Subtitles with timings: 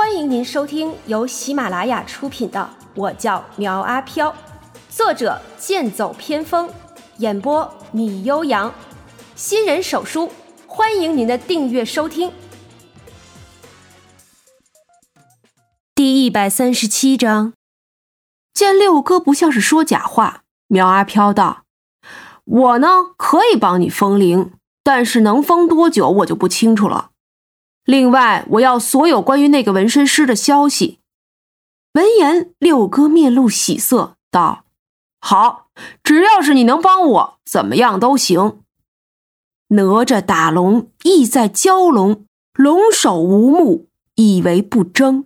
[0.00, 4.30] 欢迎您收听由喜马拉雅出品的《我叫苗阿飘》，
[4.88, 6.70] 作者剑走偏锋，
[7.18, 8.72] 演播米悠扬，
[9.34, 10.32] 新人手书，
[10.66, 12.32] 欢迎您的订阅收听。
[15.94, 17.52] 第一百三十七章，
[18.54, 21.64] 见六哥不像是说假话，苗阿飘道
[22.46, 22.88] ：“我呢
[23.18, 27.09] 可以帮你封灵，但是能封多久我就不清楚了。”
[27.84, 30.98] 另外，我要所有关于那个纹身师的消息。
[31.94, 34.64] 闻言，六哥面露喜色，道
[35.20, 35.66] ：“好，
[36.04, 38.60] 只要是你能帮我，怎么样都行。”
[39.74, 42.24] 哪吒打龙，意在蛟龙，
[42.54, 45.24] 龙首无目，意为不争。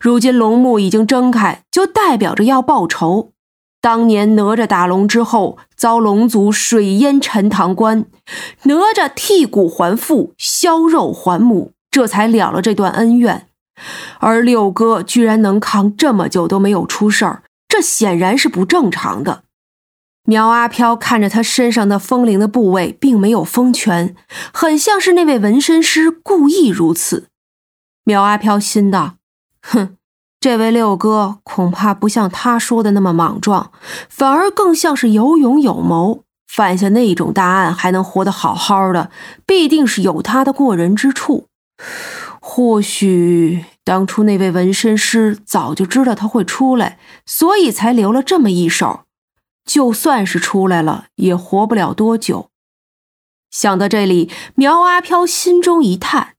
[0.00, 3.32] 如今龙目已经睁开，就代表着要报仇。
[3.80, 8.06] 当年哪吒打龙之后，遭龙族水淹陈塘关，
[8.62, 11.73] 哪吒剔骨还父，削肉还母。
[11.94, 13.46] 这才了了这段恩怨，
[14.18, 19.44] 而六哥居然能扛这么久都没有出事儿，这显然是不正常的。
[20.24, 24.16] 苗阿飘看着他身上的风铃的部位，并没有封全，
[24.52, 27.28] 很像是那位纹身师故意如此。
[28.02, 29.14] 苗阿飘心道
[29.62, 29.96] ：“哼，
[30.40, 33.70] 这位六哥恐怕不像他说的那么莽撞，
[34.08, 36.24] 反而更像是有勇有谋。
[36.48, 39.12] 犯下那种大案还能活得好好的，
[39.46, 41.46] 必定是有他的过人之处。”
[42.40, 49.00] 或许当初那位纹身师早就知道他会出来，所以才留了这么一手。
[49.64, 52.50] 就算是出来了，也活不了多久。
[53.50, 56.34] 想到这里，苗阿飘心中一叹，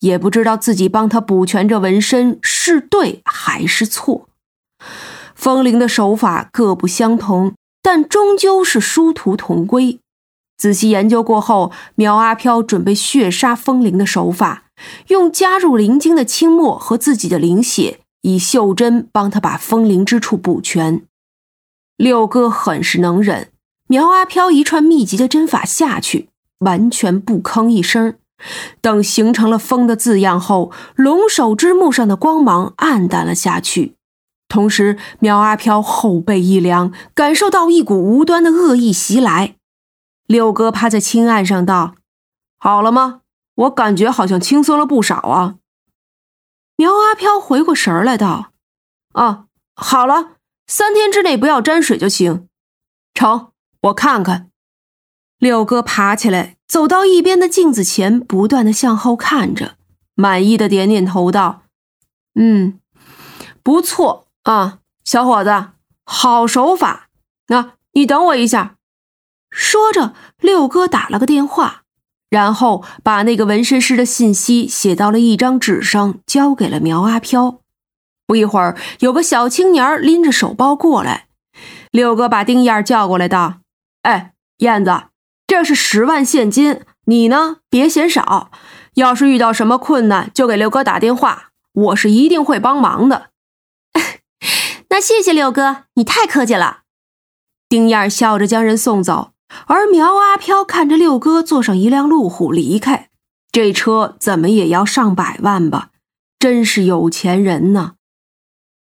[0.00, 4.28] 也不知道自己帮他补全这纹身是对还是错。
[5.34, 9.98] 风铃的手法各不相同，但终究是殊途同归。
[10.56, 14.64] 仔细研究过后，苗阿飘准备血杀风铃的手法。
[15.08, 21.02] 用加入灵晶的清末和自己的灵血，以袖珍帮他把风灵之处补全。
[21.96, 23.48] 六哥很是能忍，
[23.88, 26.28] 苗阿飘一串密集的针法下去，
[26.60, 28.14] 完全不吭一声。
[28.80, 33.96] 等形成了风的字样后，龙首之目上的光芒暗淡了下去。
[34.48, 39.56] 同时，苗阿飘后背一凉，感受到一股无端的恶意袭来。
[40.26, 41.94] 六哥趴在青案上道
[42.58, 43.20] ：“好了吗？”
[43.60, 45.56] 我感觉好像轻松了不少啊！
[46.76, 48.52] 苗阿飘回过神来道
[49.12, 52.48] ：“啊，好了，三天之内不要沾水就行。”
[53.12, 54.50] 成，我看看。
[55.38, 59.76] 六哥爬起来，走到一边的镜子前，不断的向后看着，
[60.14, 61.64] 满意的点点头道
[62.40, 62.80] ：“嗯，
[63.62, 65.72] 不错啊，小伙子，
[66.04, 67.08] 好手法。
[67.48, 68.76] 那你等我一下。”
[69.50, 71.82] 说着，六哥打了个电话。
[72.30, 77.58] 然后把那个纹身师的信息写到了一张纸上，交给了苗阿飘。
[78.26, 81.26] 不一会儿，有个小青年拎着手包过来。
[81.90, 83.56] 六哥把丁燕叫过来，道
[84.02, 85.02] ：“哎，燕子，
[85.48, 88.52] 这是十万现金，你呢别嫌少。
[88.94, 93.30] 要是遇到什么困难，就给六哥打电话，我是一定会帮忙的。
[94.90, 96.82] ”那谢谢六哥，你太客气了。
[97.68, 99.32] 丁燕笑着将人送走。
[99.66, 103.08] 而苗阿飘看着六哥坐上一辆路虎离开，
[103.50, 105.90] 这车怎么也要上百万吧？
[106.38, 107.94] 真是有钱人呢。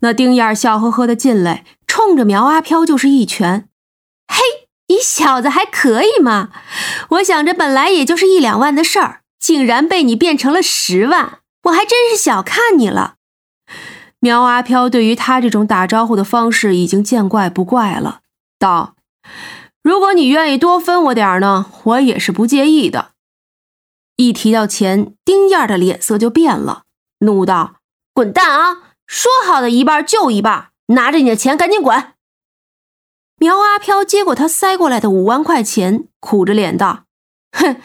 [0.00, 3.68] 那丁燕笑呵呵的进来，冲着苗阿飘就是一拳。
[4.26, 6.50] 嘿，你小子还可以嘛！
[7.10, 13.14] 我想着本来也就是一两万的事儿，竟然被你变成了十万，我还真是小看你了。
[14.20, 18.20] 苗阿飘对于他这种打招呼的方式已经见怪不怪了，
[18.58, 18.94] 道。
[19.86, 23.12] 如果你愿意多分我点呢，我也是不介意的。
[24.16, 26.82] 一提到钱，丁燕的脸色就变了，
[27.20, 27.76] 怒道
[28.12, 28.78] ：“滚蛋啊！
[29.06, 32.14] 说好的一半就一半，拿着你的钱赶紧滚！”
[33.38, 37.04] 苗阿飘接过他塞过来的五万块钱，苦着脸道
[37.56, 37.76] ：“哼，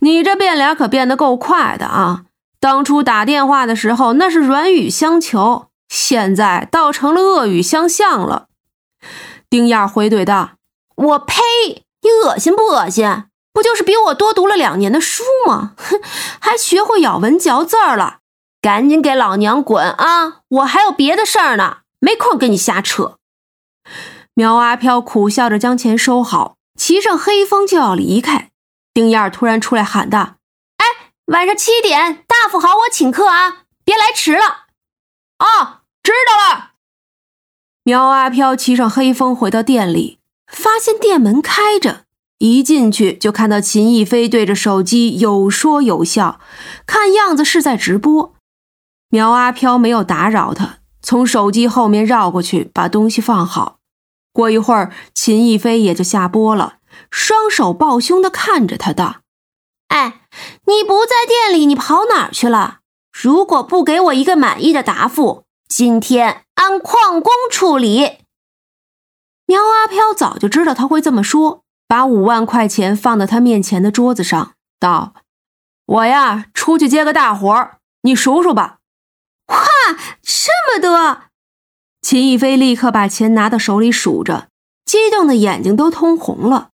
[0.00, 2.26] 你这变脸可变得够快的啊！
[2.60, 8.48] 当初打电话的时候那是软语相求，现在倒成了恶语相向了。”
[9.48, 10.55] 丁燕回怼道。
[10.96, 11.42] 我呸！
[12.02, 13.24] 你恶心不恶心？
[13.52, 15.74] 不就是比我多读了两年的书吗？
[15.76, 16.00] 哼，
[16.40, 18.18] 还学会咬文嚼字了？
[18.60, 20.40] 赶紧给老娘滚啊！
[20.48, 23.16] 我还有别的事儿呢，没空跟你瞎扯。
[24.34, 28.50] 苗阿飘苦笑着将钱收好，骑上黑风就要离开。
[28.92, 30.36] 丁燕突然出来喊道
[30.78, 34.66] ：“哎，晚上七点，大富豪我请客啊，别来迟了。”
[35.38, 36.72] 啊，知道了。
[37.84, 40.15] 苗阿飘骑上黑风回到店里。
[40.46, 42.04] 发现店门开着，
[42.38, 46.40] 一进去就看到秦逸飞对着手机有说有笑，
[46.86, 48.34] 看样子是在直播。
[49.08, 53.78] 苗阿飘没有打扰他，从手机后面绕过去，把东西放好。
[54.32, 56.74] 过一会儿，秦逸飞也就下播了，
[57.10, 59.20] 双手抱胸的看着他道
[59.88, 60.20] ：“哎，
[60.66, 62.80] 你不在店里，你跑哪儿去了？
[63.12, 68.18] 如果不给我一个满意的答复，今天按旷工处理。”
[69.86, 75.14] 苗阿飘早就知道他会这么说，把五万块钱放到他面前的桌子上，道
[75.86, 77.70] ：“我呀，出去接个大活
[78.02, 78.78] 你数数吧。”
[79.46, 79.56] 哇，
[80.22, 81.22] 这么多！
[82.02, 84.48] 秦逸飞立刻把钱拿到手里数着，
[84.84, 86.70] 激动的眼睛都通红了。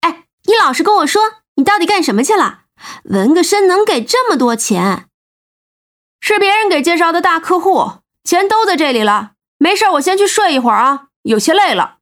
[0.00, 1.22] 哎，你老实跟我说，
[1.54, 2.62] 你到底干什么去了？
[3.04, 5.06] 纹个身能给这么多钱？
[6.20, 9.32] 是别人给介绍的大客户，钱都在这里了。
[9.58, 11.97] 没事，我先去睡一会儿啊，有些累了。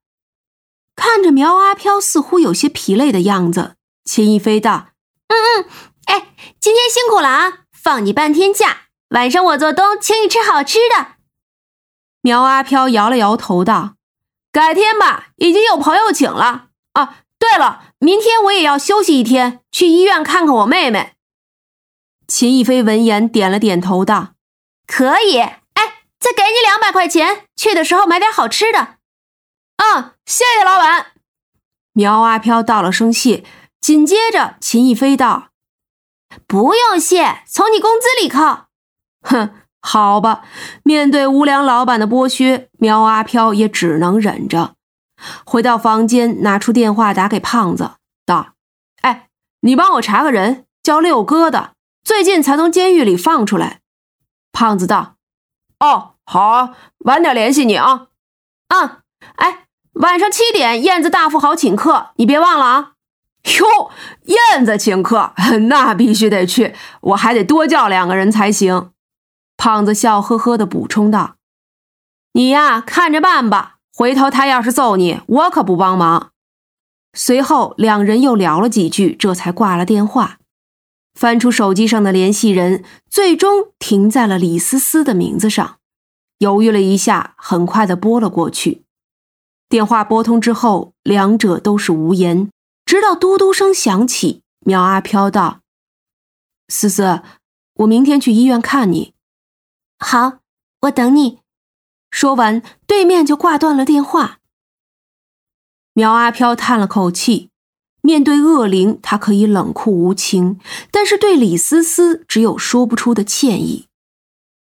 [0.97, 4.89] 看着苗阿飘似乎有些疲累的样子，秦逸飞道
[5.29, 5.69] ：“嗯嗯，
[6.07, 11.13] 哎，今天辛苦了啊，放你半天假。”晚上我做东，请你吃好吃的。
[12.23, 13.95] 苗阿飘摇了摇头道
[14.51, 16.71] ：“改天吧，已经有朋友请了。
[16.95, 21.13] 啊，对了，明天我也要休息一天，去医院看看我妹妹。”
[22.27, 24.33] 秦逸飞闻言点了点头道
[24.89, 25.39] ：“可以。
[25.39, 28.96] 哎，再给你两百块钱，去的时候买点好吃的。”
[29.77, 31.13] 嗯，谢谢老板。
[31.93, 33.45] 苗阿飘道了声谢，
[33.81, 35.49] 紧接着秦逸飞道
[36.47, 38.67] ：“不用谢，从你工资里扣。”
[39.23, 40.45] 哼，好吧。
[40.83, 44.75] 面对无良老板的剥削，苗阿飘也只能忍着。
[45.45, 47.93] 回到房间，拿出电话打给胖子，
[48.25, 48.55] 道
[49.03, 49.29] ：“哎，
[49.61, 51.73] 你帮我查个人，叫六哥的，
[52.05, 53.81] 最近才从监狱里放出来。”
[54.53, 55.17] 胖子道
[55.81, 58.09] ：“哦，好，晚点联系你啊。
[58.69, 59.03] ”“嗯，
[59.37, 59.66] 哎，
[60.01, 62.93] 晚上七点，燕子大富豪请客，你别忘了啊。
[63.59, 63.91] ”“哟，
[64.25, 65.33] 燕子请客，
[65.69, 68.91] 那必须得去，我还得多叫两个人才行。”
[69.57, 71.37] 胖子笑呵呵的补充道
[72.35, 73.77] ：“你呀，看着办吧。
[73.95, 76.33] 回头他要是揍你，我可不帮忙。”
[77.17, 80.37] 随后两人又聊了几句，这才挂了电话。
[81.15, 85.77] 翻出手机上的联系人，最终停在了李思思的名字上。
[86.39, 88.83] 犹豫了一下，很快的拨了过去。
[89.69, 92.51] 电话拨通之后，两者都是无言，
[92.85, 95.61] 直到嘟嘟声响起，苗阿飘道
[96.69, 97.23] ：“思思，
[97.75, 99.15] 我明天去医院看你。”
[99.99, 100.39] 好，
[100.83, 101.41] 我等你。
[102.11, 104.39] 说完，对面就挂断了电话。
[105.95, 107.51] 苗阿飘叹了口气，
[108.03, 110.61] 面对恶灵，他可以冷酷无情，
[110.93, 113.89] 但是对李思思只有说不出的歉意。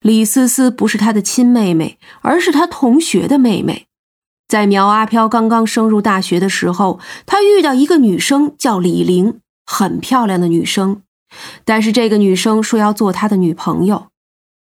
[0.01, 3.87] 李思思不是他的亲妹妹，而是他同学的妹妹。
[4.53, 11.01] 在苗阿飘刚刚升入大学的时候，他遇到一个女生叫李玲，很漂亮的女生，
[11.65, 14.09] 但是这个女生说要做他的女朋友。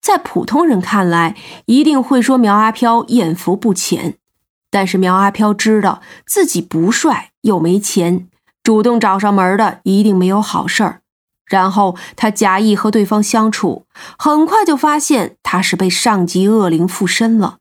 [0.01, 1.37] 在普通人看来，
[1.67, 4.15] 一定会说苗阿飘艳福不浅。
[4.69, 8.27] 但是苗阿飘知道自己不帅又没钱，
[8.61, 10.99] 主动找上门的一定没有好事儿。
[11.45, 13.85] 然后他假意和对方相处，
[14.19, 17.59] 很快就发现他是被上级恶灵附身了。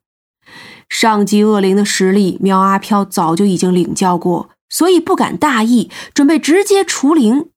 [0.89, 7.49] 上级恶灵的实力，苗阿飘早就已经领教过，所以不敢大意，准备直接除灵。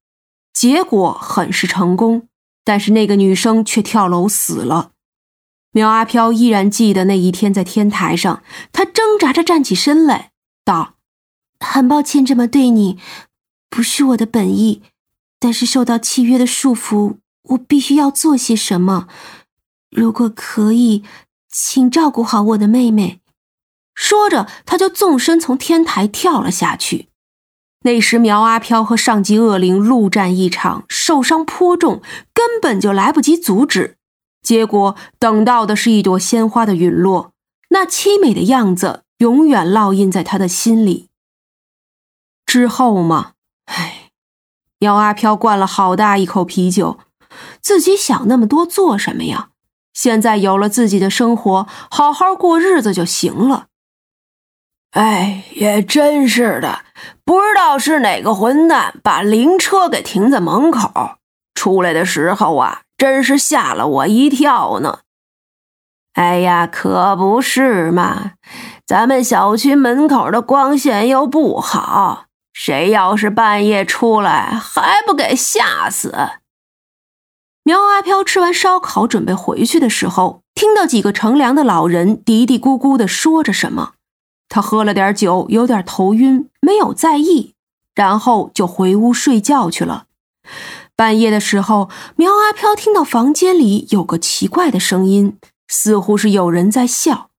[0.52, 2.28] 结果很是成功。
[2.62, 4.90] 但是那个女生却跳楼死了。
[5.72, 10.30] 苗阿飘依然记得那一天在天台上，他挣扎着站起身来，
[10.64, 10.96] 道
[11.58, 12.98] ：“很抱歉这么对你，
[13.70, 14.82] 不是我的本意，
[15.40, 19.08] 但是受到契约的束缚，我必须要做些什么。
[19.90, 21.02] 如果可以，
[21.50, 23.19] 请照顾好我的妹妹。”
[23.94, 27.08] 说着，他就纵身从天台跳了下去。
[27.82, 32.02] 那时，苗阿飘和上级恶灵陆战一场，受伤颇重，
[32.34, 33.96] 根本就来不及阻止。
[34.42, 37.32] 结果等到的是一朵鲜花的陨落，
[37.70, 41.08] 那凄美的样子永远烙印在他的心里。
[42.44, 43.32] 之后嘛，
[43.66, 44.10] 唉，
[44.78, 46.98] 苗阿飘灌了好大一口啤酒，
[47.62, 49.50] 自己想那么多做什么呀？
[49.94, 53.68] 现在有了自己的生活，好好过日子就行了。
[54.92, 56.80] 哎，也真是的，
[57.24, 61.18] 不知道是哪个混蛋把灵车给停在门口，
[61.54, 65.00] 出来的时候啊，真是吓了我一跳呢。
[66.14, 68.32] 哎呀，可不是嘛，
[68.84, 76.12] 咱们小区门口的光线又不好，谁要是半夜出来，还不给吓死？
[77.62, 83.92] 苗阿飘吃完烧烤准备回去的时候，听到几个乘凉的老人嘀嘀咕咕的说着什么。
[84.50, 87.54] 他喝了点酒，有点头晕，没有在意，
[87.94, 90.06] 然后就回屋睡觉去了。
[90.96, 95.38] 半夜的时候，苗阿飘听到房间里有个奇怪的声音，
[95.68, 97.30] 似乎是有人在笑。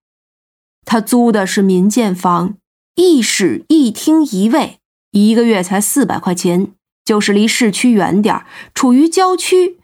[0.86, 2.56] 他租的是民建房，
[2.96, 4.80] 一室一厅一卫，
[5.12, 6.72] 一个月才四百块钱，
[7.04, 9.78] 就是离市区远点处于郊区。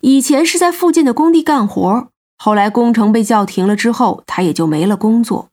[0.00, 2.08] 以前是在附近的工地干活，
[2.38, 5.50] 后来工程被叫停了之后，他也就没了工作。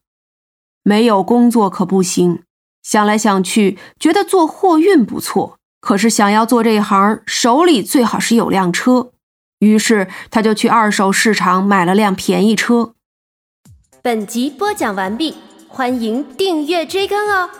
[0.88, 2.44] 没有工作可不行，
[2.80, 5.58] 想来想去，觉得做货运不错。
[5.80, 9.10] 可是想要做这一行，手里最好是有辆车。
[9.58, 12.94] 于是他就去二手市场买了辆便宜车。
[14.00, 15.34] 本集播讲完毕，
[15.66, 17.50] 欢迎订阅追更哦。